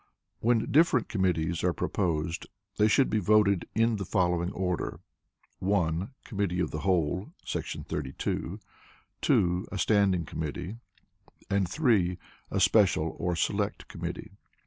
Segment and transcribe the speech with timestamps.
[0.39, 4.99] When different committees are proposed they should he voted in the following order:
[5.59, 7.35] (1) Committee the whole[§
[7.85, 8.59] 32],
[9.21, 10.77] (2) a standing committee,
[11.51, 12.17] and (3)
[12.49, 14.31] a special (or select) committee.